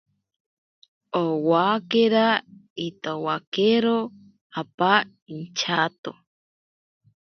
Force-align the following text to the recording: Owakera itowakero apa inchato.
Owakera 1.23 2.25
itowakero 2.87 3.97
apa 4.61 4.91
inchato. 5.33 6.11